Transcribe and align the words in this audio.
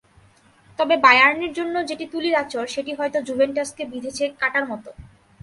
তবে 0.79 0.95
বায়ার্নের 0.97 1.51
জন্য 1.53 1.75
যেটি 1.89 2.05
তুলির 2.11 2.35
আঁচড়, 2.35 2.67
সেটি 2.67 2.91
হয়তো 2.93 3.17
জুভেন্টাসকে 3.27 3.83
বিঁধেছে 3.91 4.23
কাঁটার 4.41 4.65
মতো। 4.71 4.89